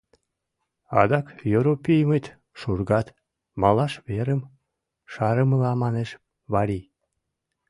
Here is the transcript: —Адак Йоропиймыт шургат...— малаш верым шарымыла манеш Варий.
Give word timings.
—Адак 0.99 1.27
Йоропиймыт 1.51 2.25
шургат...— 2.59 3.07
малаш 3.61 3.93
верым 4.09 4.41
шарымыла 5.13 5.71
манеш 5.83 6.09
Варий. 6.53 6.85